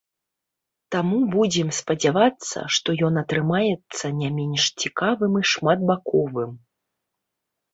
Таму 0.95 1.17
будзем 1.33 1.69
спадзявацца, 1.79 2.57
што 2.77 2.89
ён 3.09 3.21
атрымаецца 3.23 4.05
не 4.23 4.29
менш 4.41 4.63
цікавым 4.85 5.33
і 5.41 5.45
шматбаковым. 5.51 6.51